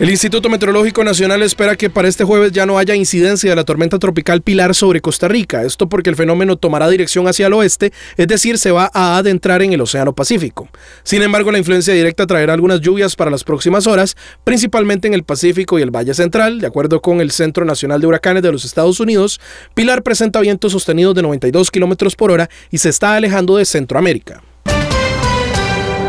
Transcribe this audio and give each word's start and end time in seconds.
El 0.00 0.10
Instituto 0.10 0.48
Meteorológico 0.48 1.02
Nacional 1.02 1.42
espera 1.42 1.74
que 1.74 1.90
para 1.90 2.06
este 2.06 2.22
jueves 2.22 2.52
ya 2.52 2.66
no 2.66 2.78
haya 2.78 2.94
incidencia 2.94 3.50
de 3.50 3.56
la 3.56 3.64
tormenta 3.64 3.98
tropical 3.98 4.42
Pilar 4.42 4.72
sobre 4.76 5.00
Costa 5.00 5.26
Rica. 5.26 5.64
Esto 5.64 5.88
porque 5.88 6.08
el 6.08 6.14
fenómeno 6.14 6.54
tomará 6.54 6.88
dirección 6.88 7.26
hacia 7.26 7.48
el 7.48 7.52
oeste, 7.52 7.92
es 8.16 8.28
decir, 8.28 8.58
se 8.58 8.70
va 8.70 8.92
a 8.94 9.16
adentrar 9.16 9.60
en 9.60 9.72
el 9.72 9.80
Océano 9.80 10.14
Pacífico. 10.14 10.68
Sin 11.02 11.20
embargo, 11.22 11.50
la 11.50 11.58
influencia 11.58 11.92
directa 11.94 12.28
traerá 12.28 12.54
algunas 12.54 12.80
lluvias 12.80 13.16
para 13.16 13.32
las 13.32 13.42
próximas 13.42 13.88
horas, 13.88 14.16
principalmente 14.44 15.08
en 15.08 15.14
el 15.14 15.24
Pacífico 15.24 15.80
y 15.80 15.82
el 15.82 15.90
Valle 15.90 16.14
Central. 16.14 16.60
De 16.60 16.68
acuerdo 16.68 17.02
con 17.02 17.20
el 17.20 17.32
Centro 17.32 17.64
Nacional 17.64 18.00
de 18.00 18.06
Huracanes 18.06 18.44
de 18.44 18.52
los 18.52 18.64
Estados 18.64 19.00
Unidos, 19.00 19.40
Pilar 19.74 20.04
presenta 20.04 20.38
vientos 20.38 20.70
sostenidos 20.70 21.16
de 21.16 21.22
92 21.22 21.72
kilómetros 21.72 22.14
por 22.14 22.30
hora 22.30 22.48
y 22.70 22.78
se 22.78 22.90
está 22.90 23.16
alejando 23.16 23.56
de 23.56 23.64
Centroamérica. 23.64 24.42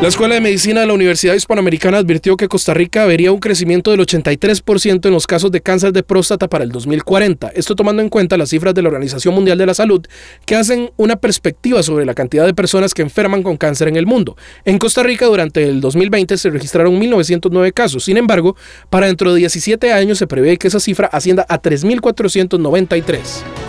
La 0.01 0.07
Escuela 0.07 0.35
de 0.35 0.39
Medicina 0.39 0.79
de 0.79 0.87
la 0.87 0.93
Universidad 0.93 1.33
Hispanoamericana 1.33 1.97
advirtió 1.97 2.37
que 2.37 2.47
Costa 2.47 2.73
Rica 2.73 3.05
vería 3.05 3.33
un 3.33 3.41
crecimiento 3.41 3.91
del 3.91 3.99
83% 3.99 5.05
en 5.05 5.11
los 5.11 5.27
casos 5.27 5.51
de 5.51 5.59
cáncer 5.59 5.91
de 5.91 6.03
próstata 6.03 6.47
para 6.47 6.63
el 6.63 6.71
2040. 6.71 7.49
Esto 7.49 7.75
tomando 7.75 8.01
en 8.01 8.07
cuenta 8.07 8.37
las 8.37 8.47
cifras 8.47 8.73
de 8.73 8.81
la 8.81 8.87
Organización 8.87 9.35
Mundial 9.35 9.57
de 9.57 9.65
la 9.65 9.73
Salud, 9.73 10.01
que 10.45 10.55
hacen 10.55 10.89
una 10.95 11.17
perspectiva 11.17 11.83
sobre 11.83 12.05
la 12.05 12.13
cantidad 12.13 12.45
de 12.45 12.53
personas 12.53 12.93
que 12.93 13.01
enferman 13.01 13.43
con 13.43 13.57
cáncer 13.57 13.89
en 13.89 13.97
el 13.97 14.05
mundo. 14.05 14.37
En 14.63 14.77
Costa 14.77 15.03
Rica, 15.03 15.25
durante 15.25 15.65
el 15.65 15.81
2020 15.81 16.37
se 16.37 16.49
registraron 16.49 16.97
1.909 16.97 17.73
casos. 17.73 18.05
Sin 18.05 18.15
embargo, 18.15 18.55
para 18.89 19.07
dentro 19.07 19.33
de 19.33 19.39
17 19.39 19.91
años 19.91 20.17
se 20.17 20.27
prevé 20.27 20.55
que 20.55 20.69
esa 20.69 20.79
cifra 20.79 21.07
ascienda 21.07 21.45
a 21.49 21.61
3.493. 21.61 23.68